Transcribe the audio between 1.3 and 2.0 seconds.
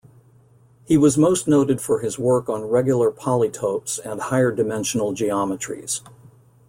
noted for